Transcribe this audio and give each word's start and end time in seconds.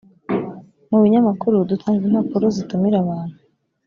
mu 0.89 0.97
binyamakuru 1.03 1.55
dutanga 1.69 2.03
impapuro 2.09 2.45
zitumira 2.55 2.97
abantu 3.03 3.37